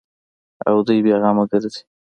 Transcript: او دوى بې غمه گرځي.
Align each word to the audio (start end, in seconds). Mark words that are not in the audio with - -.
او 0.67 0.75
دوى 0.85 0.99
بې 1.05 1.13
غمه 1.21 1.43
گرځي. 1.51 1.81